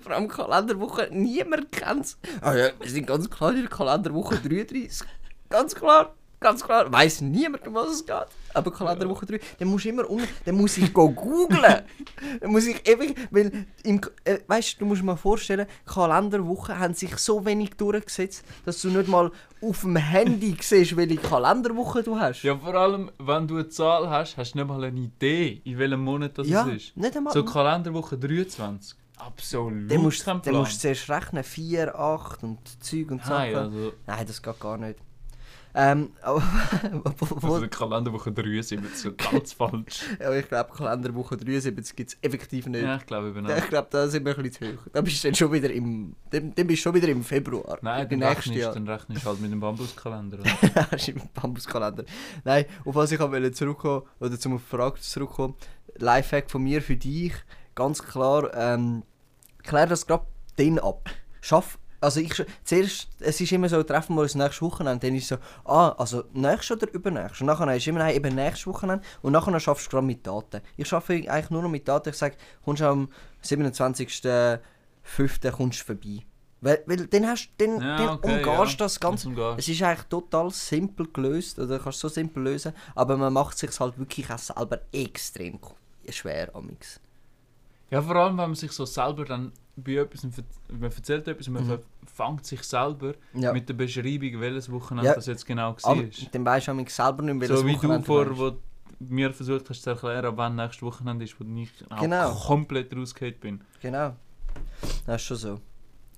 Vor 0.00 0.12
allem 0.12 0.28
Kalenderwoche, 0.28 1.08
niemand 1.12 1.72
kennt 1.72 2.04
es. 2.06 2.18
Ah 2.40 2.54
ja, 2.54 2.68
wir 2.78 2.90
sind 2.90 3.06
ganz 3.06 3.28
klar 3.30 3.50
in 3.54 3.62
der 3.62 3.68
Kalenderwoche 3.70 4.36
33. 4.36 5.06
Ganz 5.48 5.74
klar. 5.74 6.14
Ganz 6.40 6.64
klar. 6.64 6.92
Weiß 6.92 7.20
niemand, 7.20 7.68
um 7.68 7.74
was 7.74 7.88
es 7.90 8.04
geht. 8.04 8.16
Aber 8.52 8.72
Kalenderwoche 8.72 9.26
3, 9.26 9.38
dann 9.60 9.68
musst 9.68 9.84
du 9.84 9.90
immer 9.90 10.10
unten, 10.10 10.26
dann 10.44 10.56
muss 10.56 10.76
ich 10.76 10.92
go 10.92 11.08
googlen. 11.08 11.82
dann 12.40 12.50
muss 12.50 12.66
ich 12.66 12.86
ewig, 12.88 13.14
weil, 13.30 13.64
im, 13.84 14.00
äh, 14.24 14.38
weißt 14.48 14.74
du, 14.74 14.78
du 14.80 14.86
musst 14.86 15.02
dir 15.02 15.06
mal 15.06 15.14
vorstellen, 15.14 15.66
Kalenderwochen 15.86 16.76
haben 16.80 16.94
sich 16.94 17.16
so 17.18 17.44
wenig 17.46 17.74
durchgesetzt, 17.76 18.44
dass 18.64 18.82
du 18.82 18.88
nicht 18.88 19.06
mal 19.08 19.30
auf 19.62 19.82
dem 19.82 19.94
Handy 19.94 20.56
siehst, 20.60 20.96
welche 20.96 21.16
Kalenderwoche 21.18 22.02
du 22.02 22.18
hast. 22.18 22.42
Ja, 22.42 22.58
vor 22.58 22.74
allem, 22.74 23.12
wenn 23.20 23.46
du 23.46 23.54
eine 23.54 23.68
Zahl 23.68 24.10
hast, 24.10 24.36
hast 24.36 24.54
du 24.54 24.58
nicht 24.58 24.66
mal 24.66 24.82
eine 24.82 24.98
Idee, 24.98 25.62
in 25.64 25.78
welchem 25.78 26.02
Monat 26.02 26.36
das 26.38 26.48
Ja, 26.48 26.64
ist. 26.66 26.96
nicht 26.96 27.16
einmal. 27.16 27.32
So 27.32 27.44
Kalenderwoche 27.44 28.18
23. 28.18 28.98
Absolut 29.26 29.90
dann 29.90 30.02
musst, 30.02 30.24
kein 30.24 30.34
dann 30.34 30.42
Plan. 30.42 30.56
musst 30.56 30.74
du 30.74 30.78
zuerst 30.80 31.08
rechnen, 31.10 31.44
4, 31.44 31.98
8 31.98 32.42
und 32.42 32.82
Zeug 32.82 33.10
und 33.10 33.22
Sachen. 33.22 33.52
Nein, 33.52 33.54
also, 33.54 33.92
Nein, 34.06 34.26
das 34.26 34.42
geht 34.42 34.60
gar 34.60 34.76
nicht. 34.78 34.98
Ähm, 35.74 36.10
aber 36.20 36.42
also 37.42 37.60
die 37.62 37.68
Kalenderwoche 37.68 38.30
73 38.30 38.94
so 38.94 39.12
ganz 39.16 39.54
falsch. 39.54 40.04
ja, 40.20 40.30
ich 40.34 40.46
glaube, 40.46 40.70
Kalenderwoche 40.74 41.36
73 41.38 41.96
gibt 41.96 42.10
es 42.10 42.18
effektiv 42.20 42.66
nicht. 42.66 42.82
Ja, 42.82 42.96
ich 42.96 43.06
glaube 43.06 43.28
eben 43.28 43.46
auch. 43.46 43.56
Ich 43.56 43.68
glaube, 43.68 43.88
da 43.90 44.06
sind 44.06 44.26
wir 44.26 44.36
ein 44.36 44.42
bisschen 44.42 44.68
zu 44.68 44.78
hoch. 44.78 44.86
Da 44.92 45.00
bist 45.00 45.24
du 45.24 45.28
dann 45.28 45.34
schon 45.34 45.52
wieder 45.52 45.70
im, 45.70 46.14
dann, 46.28 46.54
dann 46.54 46.66
bist 46.66 46.80
du 46.80 46.82
schon 46.82 46.94
wieder 46.94 47.08
im 47.08 47.24
Februar. 47.24 47.78
Nein, 47.80 48.06
im 48.10 48.20
dann 48.20 48.28
rechnest, 48.28 48.58
Jahr. 48.58 48.74
dann 48.74 48.86
rechnest 48.86 49.24
du 49.24 49.28
halt 49.30 49.40
mit 49.40 49.50
dem 49.50 49.60
Bambuskalender. 49.60 50.38
Das 50.38 50.92
ist 50.92 51.08
im 51.08 51.22
Bambuskalender. 51.32 52.04
Nein, 52.44 52.66
auf 52.84 52.94
was 52.94 53.12
ich 53.12 53.18
wollte 53.20 53.52
zurückkommen 53.52 54.02
oder 54.20 54.38
zum 54.38 54.58
Frage 54.58 55.00
zurückkommen. 55.00 55.54
Lifehack 55.96 56.50
von 56.50 56.62
mir 56.62 56.82
für 56.82 56.96
dich, 56.96 57.32
ganz 57.74 58.02
klar, 58.02 58.50
ähm, 58.54 59.04
klär 59.62 59.86
das 59.86 60.06
gerade 60.06 60.26
dann 60.56 60.78
ab. 60.78 61.08
Schaff, 61.40 61.78
also 62.02 62.20
ich, 62.20 62.44
zuerst, 62.64 63.08
es 63.20 63.40
ist 63.40 63.52
immer 63.52 63.68
so, 63.68 63.80
treffen 63.82 64.16
wir 64.16 64.22
uns 64.22 64.34
nächste 64.34 64.62
Wochenende, 64.62 65.06
dann 65.06 65.16
ist 65.16 65.22
es 65.22 65.28
so, 65.28 65.36
ah, 65.64 65.90
also 65.90 66.24
nächstes 66.32 66.76
oder 66.76 66.92
übernächstes. 66.92 67.42
Und 67.42 67.46
nachher 67.46 67.76
ist 67.76 67.86
immer, 67.86 68.00
nein, 68.00 68.16
eben 68.16 68.34
nächstes 68.34 68.66
Wochenende 68.66 69.04
und 69.22 69.32
nachher 69.32 69.58
schaffst 69.60 69.86
du 69.86 69.90
gerade 69.90 70.06
mit 70.06 70.26
Daten. 70.26 70.60
Ich 70.76 70.88
schaffe 70.88 71.14
eigentlich 71.14 71.50
nur 71.50 71.62
noch 71.62 71.70
mit 71.70 71.86
Daten, 71.86 72.08
ich 72.08 72.16
sage, 72.16 72.36
kommst 72.64 72.82
du 72.82 72.86
am 72.86 73.08
27.05. 73.44 75.50
kommst 75.52 75.80
du 75.80 75.84
vorbei. 75.84 76.24
Weil, 76.60 76.82
weil 76.86 77.06
dann, 77.06 77.26
hast, 77.26 77.50
dann, 77.58 77.80
Ja, 77.80 77.96
dann 77.96 78.08
okay, 78.10 78.44
umgehst 78.44 78.72
ja. 78.72 78.78
das 78.78 79.00
Ganze. 79.00 79.30
Es 79.56 79.68
ist 79.68 79.82
eigentlich 79.82 80.08
total 80.08 80.50
simpel 80.50 81.08
gelöst, 81.12 81.58
oder 81.58 81.78
kannst 81.78 82.00
so 82.00 82.08
simpel 82.08 82.42
lösen, 82.42 82.72
aber 82.94 83.16
man 83.16 83.32
macht 83.32 83.58
sich 83.58 83.78
halt 83.78 83.98
wirklich 83.98 84.30
auch 84.30 84.38
selber 84.38 84.80
extrem 84.92 85.58
schwer 86.08 86.54
amix. 86.54 87.00
Ja, 87.92 88.00
vor 88.00 88.16
allem, 88.16 88.38
wenn 88.38 88.46
man 88.48 88.54
sich 88.54 88.72
so 88.72 88.86
selber 88.86 89.26
dann 89.26 89.52
bei 89.76 89.92
etwas, 89.96 90.22
man 90.24 90.32
erzählt 90.82 91.28
etwas 91.28 91.46
und 91.48 91.54
man 91.54 91.66
Mhm. 91.66 91.78
fängt 92.06 92.46
sich 92.46 92.62
selber 92.62 93.12
Ja. 93.34 93.52
mit 93.52 93.68
der 93.68 93.74
Beschreibung, 93.74 94.40
welches 94.40 94.72
Wochenende 94.72 95.10
Ja. 95.10 95.14
das 95.14 95.26
jetzt 95.26 95.44
genau 95.46 95.76
aber 95.82 96.02
war. 96.02 96.08
dann 96.32 96.44
weisst 96.46 96.68
du 96.68 96.84
selber 96.88 97.22
nicht 97.22 97.34
mehr, 97.34 97.48
So 97.48 97.66
wie 97.66 97.72
du 97.74 97.78
Wochenende 97.82 98.06
vor, 98.06 98.38
wo 98.38 98.52
mir 98.98 99.32
versucht 99.34 99.68
hast 99.68 99.82
zu 99.82 99.90
erklären, 99.90 100.32
wann 100.36 100.56
nächstes 100.56 100.82
Wochenende 100.82 101.24
ist, 101.26 101.38
wo 101.38 101.44
ich 101.44 101.70
auch 101.90 102.00
Genau. 102.00 102.34
komplett 102.34 102.96
rausgehört 102.96 103.40
bin. 103.40 103.60
Genau. 103.82 104.16
Das 105.06 105.16
ist 105.20 105.26
schon 105.26 105.36
so. 105.36 105.60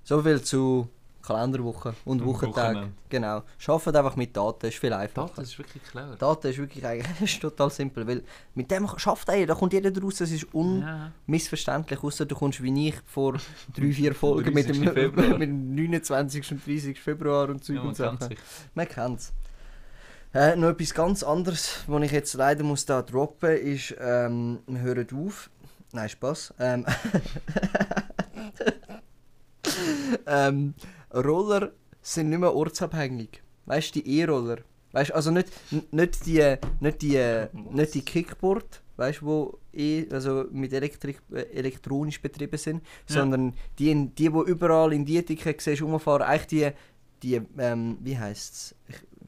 So 0.04 0.22
viel 0.22 0.40
zu 0.42 0.88
Kalenderwoche 1.26 1.94
und 2.04 2.20
Und 2.20 2.26
Wochentag. 2.28 2.74
Wochenende. 2.74 2.92
Genau. 3.08 3.42
Arbeitet 3.66 3.96
einfach 3.96 4.16
mit 4.16 4.36
Daten, 4.36 4.66
ist 4.66 4.76
viel 4.78 4.92
einfacher. 4.92 5.32
Das 5.36 5.48
ist 5.48 5.58
wirklich 5.58 5.82
clever. 5.82 6.16
Daten 6.16 6.46
ist 6.48 6.58
wirklich 6.58 6.86
eigentlich 6.86 7.20
ist 7.34 7.40
total 7.40 7.70
simpel, 7.70 8.06
weil 8.06 8.22
mit 8.54 8.70
dem 8.70 8.86
schafft 8.98 9.28
er, 9.28 9.46
da 9.46 9.54
kommt 9.54 9.72
jeder 9.72 9.90
draus, 9.90 10.20
es 10.20 10.30
ist 10.32 10.46
Ja. 10.52 11.10
unmissverständlich, 11.26 12.02
außer 12.02 12.26
du 12.26 12.34
kommst 12.34 12.62
wie 12.62 12.88
ich 12.88 12.96
vor 13.06 13.34
drei, 13.74 13.92
vier 13.92 14.14
Folgen 14.14 14.52
mit 14.52 14.68
dem, 14.68 14.82
30. 14.84 14.92
Februar. 14.92 15.28
mit 15.38 15.48
dem 15.48 15.74
29. 15.74 16.52
und 16.52 16.66
30. 16.66 17.00
Februar 17.00 17.48
und 17.48 17.64
Zeug 17.64 17.76
Ja, 17.76 17.80
und 17.82 17.86
man 17.86 17.94
Sachen. 17.94 18.18
kennt 18.18 18.30
sich. 18.30 18.38
Man 18.74 18.88
kennt's. 18.88 19.32
Äh, 20.34 20.56
noch 20.56 20.70
etwas 20.70 20.92
ganz 20.92 21.22
anderes, 21.22 21.84
was 21.86 22.02
ich 22.02 22.10
jetzt 22.12 22.34
leider 22.34 22.64
muss 22.64 22.84
da 22.84 23.02
droppen 23.02 23.56
ist, 23.56 23.94
ähm, 24.00 24.58
wir 24.66 24.80
hören 24.80 25.06
auf. 25.14 25.48
Nein, 25.92 26.08
Spaß. 26.08 26.54
Ähm, 26.58 26.84
ähm, 30.26 30.74
Roller 31.14 31.72
sind 32.02 32.30
nicht 32.30 32.38
mehr 32.40 32.54
ortsabhängig. 32.54 33.42
Weißt 33.66 33.94
du, 33.94 34.00
die 34.02 34.18
E-Roller. 34.20 34.58
Weißt 34.92 35.10
du, 35.10 35.14
also 35.14 35.30
nicht, 35.30 35.48
nicht 35.92 36.26
die, 36.26 36.56
nicht 36.80 37.02
die, 37.02 37.46
nicht 37.70 37.94
die 37.94 38.02
Kickboard, 38.02 38.82
weißt 38.96 39.22
du, 39.22 39.26
wo 39.26 39.58
eh, 39.72 40.06
also 40.10 40.44
mit 40.52 40.72
Elektrik, 40.72 41.20
äh, 41.32 41.42
elektronisch 41.52 42.20
betrieben 42.20 42.58
sind, 42.58 42.82
Ja. 43.08 43.14
sondern 43.16 43.54
die, 43.78 44.08
die, 44.10 44.32
wo 44.32 44.44
überall 44.44 44.92
in 44.92 45.04
die 45.04 45.18
Ecke 45.18 45.56
siehst, 45.58 45.82
rumfahren, 45.82 46.22
eigentlich 46.22 46.46
die, 46.46 46.70
die, 47.22 47.40
ähm, 47.58 47.98
wie 48.02 48.16
heisst 48.18 48.54
es? 48.54 48.74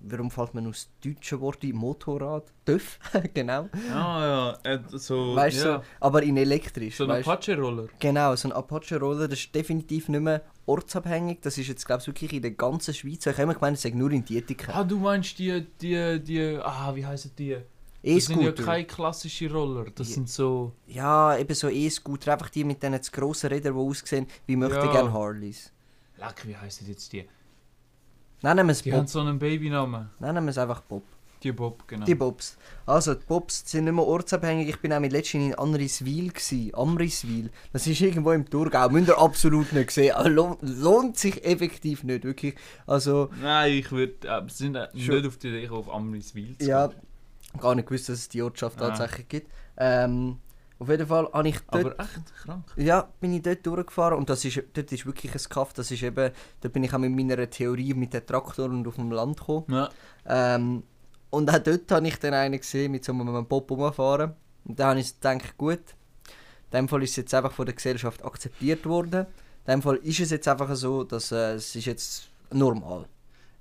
Warum 0.01 0.31
fällt 0.31 0.55
mir 0.55 0.63
nur 0.63 0.73
das 0.73 0.89
deutsche 1.05 1.41
Wort 1.41 1.63
ein? 1.65 1.73
Motorrad? 1.75 2.53
TÜV, 2.65 2.99
genau. 3.35 3.69
Ah 3.93 4.57
ja, 4.65 4.73
äh, 4.75 4.79
so, 4.93 5.35
Weißt 5.35 5.65
du, 5.65 5.69
ja. 5.69 5.79
so, 5.79 5.85
aber 6.01 6.23
in 6.23 6.37
elektrisch. 6.37 6.97
so 6.97 7.05
ein? 7.05 7.23
Apache-Roller. 7.23 7.89
Genau, 7.99 8.37
so 8.37 8.49
ein 8.49 8.53
Apache-Roller, 8.53 9.27
das 9.29 9.41
ist 9.41 9.55
definitiv 9.55 10.09
nicht 10.09 10.21
mehr 10.21 10.43
ortsabhängig. 10.67 11.39
Das 11.43 11.59
ist 11.59 11.69
jetzt, 11.69 11.87
glaube 11.87 12.03
ich, 12.03 12.07
wirklich 12.09 12.33
in 12.35 12.43
der 12.43 12.51
ganzen 12.53 12.95
Schweiz. 12.95 13.27
Ich 13.27 13.33
habe 13.33 13.43
immer 13.43 13.55
gemeint, 13.55 13.77
es 13.77 13.83
sei 13.83 13.91
nur 13.91 14.11
in 14.13 14.25
Dietiken. 14.25 14.71
Ah, 14.75 14.85
du 14.85 14.99
meinst 14.99 15.39
die, 15.39 15.67
die, 15.81 16.21
die, 16.23 16.59
ah, 16.63 16.95
wie 16.95 17.05
heißen 17.07 17.33
die? 17.39 17.57
Das 18.03 18.27
sind 18.27 18.41
ja 18.43 18.53
keine 18.53 18.85
klassischen 18.85 19.51
Roller, 19.51 19.87
das 19.93 20.11
Ja. 20.11 20.15
sind 20.15 20.29
so... 20.29 20.73
Ja, 20.87 21.37
eben 21.37 21.55
so 21.55 21.69
E-Scooter. 21.69 22.35
Einfach 22.35 22.51
die 22.51 22.63
mit 22.63 22.81
diesen 22.81 23.03
zu 23.03 23.11
grossen 23.11 23.49
Rädern, 23.49 23.75
die 23.75 23.81
aussehen 23.81 24.27
wie 24.47 24.55
möchte 24.55 24.77
Ja. 24.77 24.93
gerne 24.93 25.13
Harleys. 25.13 25.73
Leck, 26.19 26.47
wie 26.47 26.57
heißen 26.57 26.87
jetzt 26.87 27.13
die? 27.13 27.27
Nennen 28.43 28.67
wir 28.67 28.73
es 28.73 28.83
Die 28.83 28.91
Bob. 28.91 28.99
haben 29.01 29.07
so 29.07 29.21
einen 29.21 29.39
Babynamen. 29.39 30.11
Nennen 30.21 30.45
wir 30.45 30.51
es 30.51 30.59
einfach 30.59 30.81
Bob. 30.83 31.03
Die 31.43 31.53
Bob, 31.53 31.87
genau. 31.87 32.07
Die 32.07 32.15
Bobs. 32.15 32.57
Also, 32.87 33.15
die 33.15 33.25
Bobs 33.27 33.63
sind 33.71 33.85
nicht 33.85 33.93
mehr 33.95 34.05
ortsabhängig. 34.05 34.69
Ich 34.69 34.81
bin 34.81 34.93
auch 34.93 35.01
mit 35.01 35.13
letztens 35.13 35.45
in 35.53 35.59
Amriswil. 35.59 36.33
Amriswil. 36.73 37.51
Das 37.73 37.87
ist 37.87 38.01
irgendwo 38.01 38.33
im 38.33 38.49
Thurgau. 38.49 38.89
Müsst 38.89 39.09
ihr 39.09 39.19
absolut 39.19 39.73
nicht 39.73 39.91
sehen. 39.91 40.15
Aber 40.15 40.31
lohnt, 40.31 40.59
lohnt 40.63 41.19
sich 41.19 41.45
effektiv 41.45 42.05
nicht, 42.05 42.25
wirklich. 42.25 42.55
Also, 42.87 43.29
Nein, 43.43 43.73
ich 43.75 43.93
würde... 43.93 44.15
Äh, 44.27 44.43
sind 44.49 44.77
äh, 44.77 44.89
Schon. 44.99 45.17
nicht 45.17 45.27
auf 45.27 45.37
die 45.37 45.49
Idee 45.49 45.69
auf 45.69 45.93
Amriswil 45.93 46.57
zu 46.59 46.67
ja, 46.69 46.87
gehen. 46.89 47.01
gar 47.61 47.75
nicht 47.75 47.87
gewusst, 47.87 48.09
dass 48.09 48.19
es 48.19 48.29
die 48.31 48.43
Ortschaft 48.43 48.81
Ah. 48.81 48.89
tatsächlich 48.89 49.29
gibt. 49.29 49.51
Ähm, 49.77 50.39
auf 50.79 50.89
jeden 50.89 51.07
Fall 51.07 51.29
habe 51.33 51.49
ich 51.49 51.59
dort... 51.71 51.87
Aber 51.87 52.01
echt 52.01 52.35
krank. 52.43 52.65
Ja, 52.77 53.09
bin 53.21 53.33
ich 53.33 53.43
dort 53.43 53.65
durchgefahren 53.67 54.19
und 54.19 54.29
das 54.29 54.45
ist, 54.45 54.63
dort 54.75 54.93
ist 54.93 55.07
wirklich 55.07 55.35
ein 55.35 55.49
Kaff. 55.49 55.73
Das 55.73 55.91
ist 55.91 56.03
eben, 56.03 56.31
da 56.61 56.69
bin 56.69 56.85
ich 56.85 56.93
auch 56.93 56.99
mit 56.99 57.13
meiner 57.13 57.49
Theorie 57.49 57.95
mit 57.95 58.13
dem 58.13 58.27
Traktor 58.27 58.67
und 58.67 58.87
auf 58.87 58.97
dem 58.97 59.11
Land 59.11 59.39
gekommen. 59.39 59.65
Ja. 59.69 59.89
Ähm, 60.27 60.83
und 61.31 61.51
auch 61.51 61.59
dort 61.59 61.91
habe 61.91 62.07
ich 62.07 62.19
dann 62.19 62.35
einen 62.35 62.59
gesehen, 62.59 62.93
mit 62.93 63.05
so 63.05 63.13
einem 63.13 63.47
Pop 63.47 63.71
rumfahren. 63.71 64.35
Und 64.65 64.79
da 64.79 64.91
habe 64.91 65.01
ich 65.01 65.15
gedacht, 65.15 65.57
gut, 65.57 65.81
in 66.71 66.79
dem 66.79 66.89
Fall 66.89 67.03
ist 67.03 67.11
es 67.11 67.17
jetzt 67.17 67.35
einfach 67.35 67.53
von 67.53 67.67
der 67.67 67.75
Gesellschaft 67.75 68.25
akzeptiert 68.25 68.85
worden. 68.85 69.27
In 69.67 69.73
dem 69.73 69.83
Fall 69.83 69.97
ist 69.97 70.21
es 70.21 70.31
jetzt 70.31 70.47
einfach 70.47 70.75
so, 70.77 71.05
dass 71.05 71.33
äh, 71.33 71.55
es 71.55 71.75
ist 71.75 71.87
jetzt 71.87 72.29
normal. 72.53 73.07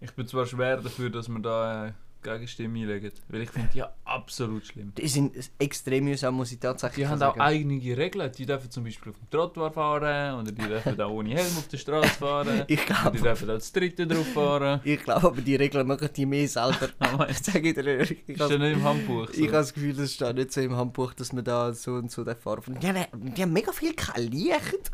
Ich 0.02 0.12
bin 0.12 0.28
zwar 0.28 0.46
schwer 0.46 0.78
dafür, 0.78 1.10
dass 1.10 1.30
wir 1.30 1.40
da 1.40 1.88
äh, 1.88 1.94
Gegenstimme 2.26 2.80
einlegen. 2.80 3.12
Weil 3.30 3.42
ich 3.42 3.50
finde 3.52 3.70
die 3.74 3.78
ja 3.80 3.94
absolut 4.04 4.66
schlimm. 4.66 4.92
Die 4.98 5.08
sind 5.08 5.34
extrem 5.60 6.06
mühsam, 6.06 6.36
muss 6.36 6.52
ich 6.52 6.60
tatsächlich 6.60 7.06
Die 7.06 7.08
haben 7.08 7.22
auch 7.22 7.38
eigene 7.38 7.80
Regeln. 7.98 8.32
Die 8.38 8.46
dürfen 8.46 8.70
zum 8.72 8.84
Beispiel 8.84 9.12
auf 9.12 9.18
dem 9.20 9.30
Trottoir 9.30 9.72
fahren 9.72 10.40
oder 10.42 10.52
die 10.52 10.62
dürfen 10.68 11.00
auch 11.02 11.12
ohne 11.12 11.30
Helm 11.30 11.58
auf 11.58 11.68
der 11.68 11.78
Straße 11.78 12.10
fahren. 12.10 12.64
Ich 12.68 12.80
Die 12.80 12.86
glaube, 12.86 13.18
dürfen 13.20 13.50
auch 13.50 13.54
das 13.56 13.72
dritte 13.72 14.08
drauf 14.08 14.28
fahren. 14.34 14.82
ich 14.84 15.02
glaube, 15.04 15.28
aber 15.28 15.42
die 15.42 15.56
Regeln 15.56 15.88
machen 15.88 16.10
die 16.16 16.26
mehr 16.26 16.48
selber. 16.48 16.90
Ich 17.30 17.40
sage 17.40 17.74
dir 17.74 17.86
ehrlich, 17.86 18.12
ich 18.28 18.30
ist 18.30 18.40
ja 18.40 18.46
habe 18.46 18.60
nicht 18.60 18.74
im 18.78 18.84
Handbuch. 18.84 19.30
ich 19.30 19.36
So. 19.38 19.44
habe 19.44 19.52
das 19.54 19.74
Gefühl, 19.74 19.94
das 19.94 20.14
steht 20.14 20.36
nicht 20.36 20.52
so 20.52 20.62
im 20.62 20.76
Handbuch, 20.76 21.14
dass 21.14 21.32
man 21.34 21.44
da 21.44 21.74
so 21.74 21.94
und 21.94 22.12
so 22.12 22.26
fahren 22.26 22.78
Die 22.82 22.88
haben, 22.88 23.34
die 23.36 23.42
haben 23.42 23.54
mega 23.54 23.72
viel 23.72 23.94
kein 23.94 24.24
Licht. 24.32 24.92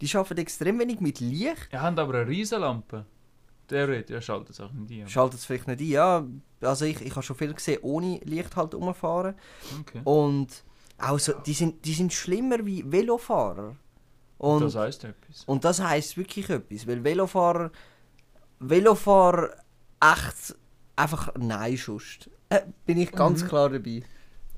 Die 0.00 0.16
arbeiten 0.16 0.38
extrem 0.40 0.78
wenig 0.80 1.00
mit 1.00 1.20
Licht. 1.20 1.68
Die 1.72 1.76
haben 1.78 1.98
aber 1.98 2.14
eine 2.14 2.26
Riesenlampe. 2.28 3.06
Theoretisch, 3.72 4.14
ja, 4.14 4.20
schaltet 4.20 4.50
es 4.50 4.60
auch 4.60 4.70
nicht 4.72 5.00
ein. 5.02 5.08
Schaltet 5.08 5.38
es 5.40 5.44
vielleicht 5.46 5.66
nicht 5.66 5.80
ein. 5.80 5.86
Ja, 5.88 6.26
also 6.60 6.84
ich, 6.84 7.00
ich 7.00 7.10
habe 7.12 7.22
schon 7.22 7.36
viel 7.36 7.54
gesehen, 7.54 7.78
ohne 7.82 8.18
Licht 8.24 8.54
halt 8.54 8.74
rumfahren. 8.74 9.34
Okay. 9.80 10.00
Und 10.04 10.48
auch 10.98 11.18
so, 11.18 11.32
die, 11.32 11.54
sind, 11.54 11.84
die 11.84 11.94
sind 11.94 12.12
schlimmer 12.12 12.64
wie 12.66 12.84
Velofahrer. 12.90 13.76
Und 14.38 14.60
das 14.62 14.74
heisst 14.76 15.04
etwas. 15.04 15.44
Und 15.46 15.64
das 15.64 15.80
heisst 15.82 16.16
wirklich 16.16 16.50
etwas, 16.50 16.86
weil 16.86 17.02
Velofahrer, 17.02 17.70
Velofahrer 18.60 19.50
echt 20.00 20.56
einfach 20.96 21.32
nein 21.38 21.76
schust. 21.76 22.28
Äh, 22.48 22.60
bin 22.84 22.98
ich 22.98 23.10
ganz 23.12 23.42
Mhm. 23.42 23.48
klar 23.48 23.70
dabei. 23.70 24.02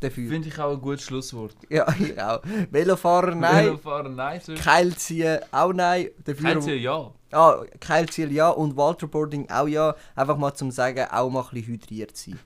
Dafür. 0.00 0.28
Finde 0.28 0.48
ich 0.48 0.58
auch 0.58 0.72
ein 0.72 0.80
gutes 0.80 1.04
Schlusswort. 1.04 1.54
Ja, 1.70 1.86
ich 2.00 2.20
auch. 2.20 2.42
Velofahrer 2.70 3.34
nein, 3.34 3.66
Velofahrer, 3.66 4.08
nein. 4.08 4.40
Keilziehen 4.62 5.38
auch 5.52 5.72
nein. 5.72 6.08
Dafür, 6.24 6.50
Kein 6.50 6.62
Ziel, 6.62 6.76
ja. 6.76 7.10
Ah, 7.34 7.64
Keilziehen 7.80 8.32
ja 8.32 8.48
und 8.50 8.76
Waterboarding 8.76 9.50
auch 9.50 9.66
ja. 9.68 9.94
Einfach 10.14 10.36
mal 10.36 10.54
zum 10.54 10.70
sagen, 10.70 11.06
auch 11.10 11.30
mal 11.30 11.42
ein 11.42 11.48
bisschen 11.50 11.66
hydriert 11.66 12.16
sein. 12.16 12.38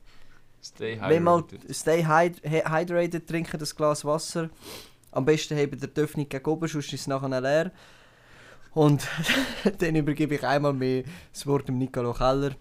Stay 0.63 0.99
Wenn 1.01 1.23
mal 1.23 1.43
hydrated. 1.43 1.75
stay 1.77 2.05
hyd 2.05 2.43
hy- 2.43 2.69
hydrated, 2.69 3.27
trinken 3.29 3.59
das 3.59 3.75
Glas 3.77 4.05
Wasser. 4.05 4.51
Am 5.13 5.25
besten 5.25 5.57
haben 5.57 5.79
der 5.79 6.03
Öffnung 6.05 6.29
gegen 6.29 6.45
oben, 6.47 6.69
sonst 6.69 6.93
ist 6.93 7.01
es 7.03 7.07
nachher 7.07 7.41
leer. 7.41 7.71
Und 8.75 9.07
dann 9.79 9.97
übergebe 9.97 10.35
ich 10.35 10.45
einmal 10.45 10.73
mehr 10.73 11.05
das 11.33 11.47
Wort 11.47 11.69
dem 11.69 11.79
Nicolo 11.79 12.13
Keller. 12.13 12.53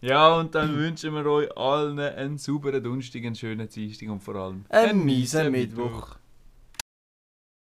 Ja, 0.00 0.34
und 0.36 0.54
dann 0.54 0.76
wünschen 0.76 1.14
wir 1.14 1.24
euch 1.26 1.56
allen 1.56 1.98
einen 1.98 2.38
sauberen 2.38 2.82
Donnerstag, 2.82 3.24
einen 3.24 3.34
schönen 3.34 3.68
Dienstag 3.68 4.08
und 4.10 4.22
vor 4.22 4.34
allem 4.36 4.64
Einen 4.68 5.04
miesen 5.04 5.50
Mittwoch. 5.50 6.16